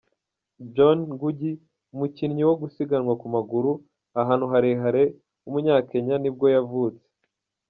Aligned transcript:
John 0.75 0.97
Ngugi, 1.13 1.51
umukinnyi 1.93 2.43
wo 2.49 2.55
gusiganwa 2.61 3.13
ku 3.21 3.27
maguru, 3.35 3.71
ahantu 4.21 4.45
harehare 4.51 5.03
w’umunyakenya 5.43 6.15
nibwo 6.19 6.45
yavutse. 6.55 7.07